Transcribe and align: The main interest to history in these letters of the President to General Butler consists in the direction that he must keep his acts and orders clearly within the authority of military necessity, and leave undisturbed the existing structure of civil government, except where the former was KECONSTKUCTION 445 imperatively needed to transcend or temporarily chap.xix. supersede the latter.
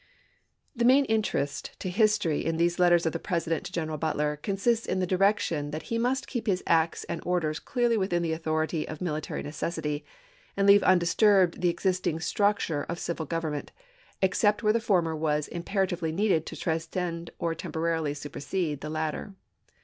The 0.75 0.83
main 0.83 1.05
interest 1.05 1.75
to 1.79 1.87
history 1.87 2.43
in 2.43 2.57
these 2.57 2.79
letters 2.79 3.05
of 3.05 3.11
the 3.13 3.19
President 3.19 3.67
to 3.67 3.71
General 3.71 3.99
Butler 3.99 4.35
consists 4.37 4.87
in 4.87 4.99
the 4.99 5.05
direction 5.05 5.69
that 5.69 5.83
he 5.93 5.99
must 5.99 6.25
keep 6.25 6.47
his 6.47 6.63
acts 6.65 7.03
and 7.03 7.21
orders 7.23 7.59
clearly 7.59 7.97
within 7.97 8.23
the 8.23 8.31
authority 8.33 8.87
of 8.87 8.99
military 8.99 9.43
necessity, 9.43 10.03
and 10.57 10.65
leave 10.65 10.81
undisturbed 10.81 11.61
the 11.61 11.69
existing 11.69 12.19
structure 12.19 12.81
of 12.89 12.97
civil 12.97 13.27
government, 13.27 13.71
except 14.23 14.63
where 14.63 14.73
the 14.73 14.79
former 14.79 15.15
was 15.15 15.47
KECONSTKUCTION 15.49 15.65
445 15.65 16.01
imperatively 16.01 16.11
needed 16.11 16.45
to 16.47 16.55
transcend 16.55 17.29
or 17.37 17.53
temporarily 17.53 18.13
chap.xix. 18.13 18.21
supersede 18.23 18.81
the 18.81 18.89
latter. 18.89 19.35